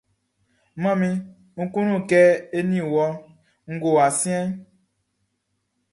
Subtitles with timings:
[0.81, 1.09] Manmi,
[1.61, 2.21] Nʼkunnu kɛ
[2.57, 3.05] eni wɔ
[3.73, 4.51] ngowa siɛnʼn.